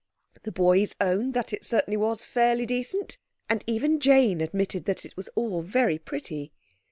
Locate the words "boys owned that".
0.51-1.53